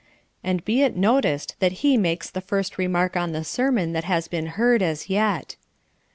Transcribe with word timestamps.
And 0.43 0.65
be 0.65 0.81
it 0.81 0.95
noticed 0.95 1.55
that 1.59 1.85
he 1.85 1.95
makes 1.95 2.27
the 2.31 2.41
first 2.41 2.79
remark 2.79 3.15
on 3.15 3.33
the 3.33 3.43
sermon 3.43 3.93
that 3.93 4.05
has 4.05 4.27
been 4.27 4.47
heard 4.57 4.81
as 4.81 5.11
yet. 5.11 5.57